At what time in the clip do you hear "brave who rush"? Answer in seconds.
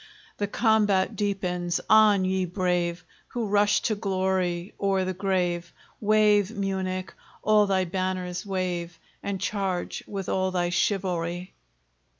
2.45-3.81